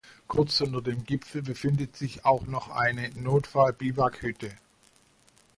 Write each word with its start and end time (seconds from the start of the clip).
Kurz 0.27 0.59
unter 0.61 0.81
dem 0.81 1.03
Gipfel 1.05 1.43
befindet 1.43 1.95
sich 1.95 2.25
auch 2.25 2.47
noch 2.47 2.69
eine 2.69 3.09
Notfall-Biwakhütte. 3.11 4.49